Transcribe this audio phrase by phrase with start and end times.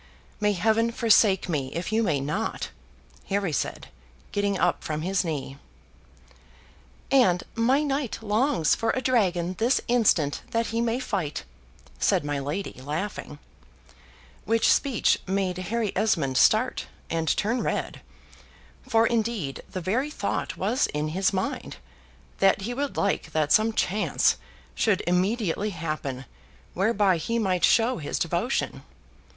[0.39, 2.71] "May heaven forsake me if you may not!"
[3.29, 3.89] Harry said,
[4.31, 5.59] getting up from his knee.
[7.11, 11.43] "And my knight longs for a dragon this instant that he may fight,"
[11.99, 13.37] said my lady, laughing;
[14.45, 18.01] which speech made Harry Esmond start, and turn red;
[18.89, 21.77] for indeed the very thought was in his mind,
[22.39, 24.37] that he would like that some chance
[24.73, 26.25] should immediately happen
[26.73, 28.81] whereby he might show his devotion.